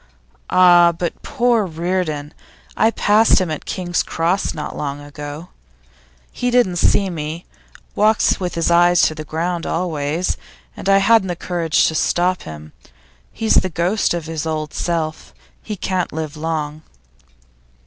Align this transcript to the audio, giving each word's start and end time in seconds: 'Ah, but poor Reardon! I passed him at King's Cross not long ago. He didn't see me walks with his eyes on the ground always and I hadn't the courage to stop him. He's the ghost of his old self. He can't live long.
'Ah, 0.49 0.91
but 0.91 1.21
poor 1.21 1.63
Reardon! 1.63 2.33
I 2.75 2.89
passed 2.89 3.37
him 3.39 3.51
at 3.51 3.65
King's 3.65 4.01
Cross 4.01 4.55
not 4.55 4.75
long 4.75 4.99
ago. 4.99 5.49
He 6.31 6.49
didn't 6.49 6.77
see 6.77 7.11
me 7.11 7.45
walks 7.93 8.39
with 8.39 8.55
his 8.55 8.71
eyes 8.71 9.11
on 9.11 9.13
the 9.13 9.23
ground 9.23 9.67
always 9.67 10.37
and 10.75 10.89
I 10.89 10.97
hadn't 10.97 11.27
the 11.27 11.35
courage 11.35 11.85
to 11.85 11.93
stop 11.93 12.41
him. 12.49 12.73
He's 13.31 13.57
the 13.57 13.69
ghost 13.69 14.15
of 14.15 14.25
his 14.25 14.47
old 14.47 14.73
self. 14.73 15.35
He 15.61 15.75
can't 15.75 16.11
live 16.11 16.35
long. 16.35 16.81